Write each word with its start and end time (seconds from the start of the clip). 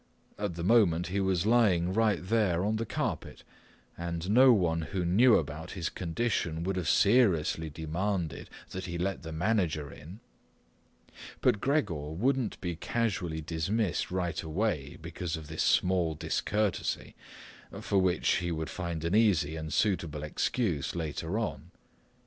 At 0.39 0.55
the 0.55 0.63
moment 0.63 1.09
he 1.09 1.19
was 1.19 1.45
lying 1.45 1.93
right 1.93 2.17
there 2.19 2.65
on 2.65 2.77
the 2.77 2.87
carpet, 2.87 3.43
and 3.95 4.31
no 4.31 4.51
one 4.51 4.81
who 4.81 5.05
knew 5.05 5.35
about 5.35 5.73
his 5.77 5.89
condition 5.89 6.63
would've 6.63 6.89
seriously 6.89 7.69
demanded 7.69 8.49
that 8.71 8.85
he 8.85 8.97
let 8.97 9.21
the 9.21 9.31
manager 9.31 9.91
in. 9.93 10.19
But 11.39 11.61
Gregor 11.61 12.09
wouldn't 12.13 12.59
be 12.61 12.77
casually 12.77 13.41
dismissed 13.41 14.09
right 14.09 14.43
way 14.43 14.97
because 14.99 15.37
of 15.37 15.45
this 15.45 15.61
small 15.61 16.15
discourtesy, 16.15 17.13
for 17.79 17.99
which 17.99 18.37
he 18.37 18.51
would 18.51 18.71
find 18.71 19.05
an 19.05 19.13
easy 19.13 19.55
and 19.55 19.71
suitable 19.71 20.23
excuse 20.23 20.95
later 20.95 21.37
on. 21.37 21.69